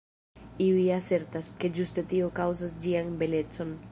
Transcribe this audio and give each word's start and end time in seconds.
Iuj 0.67 0.85
asertas, 0.95 1.51
ke 1.63 1.71
ĝuste 1.79 2.05
tio 2.13 2.31
kaŭzas 2.41 2.75
ĝian 2.87 3.15
belecon. 3.23 3.79